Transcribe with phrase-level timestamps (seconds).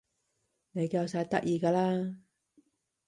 [0.71, 2.15] 你夠晒得意㗎啦